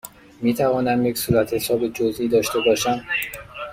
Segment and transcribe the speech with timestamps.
[0.41, 3.01] می توانم یک صورتحساب جزئی داشته باشم؟